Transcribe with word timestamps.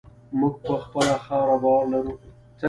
موږ 0.39 0.55
په 0.65 0.73
خپله 0.83 1.15
خاوره 1.25 1.55
باور 1.63 1.85
لرو. 1.93 2.13